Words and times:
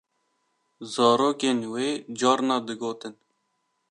Zarokên 0.93 1.59
wê 1.73 1.87
carna 2.19 2.57
digotin. 2.67 3.13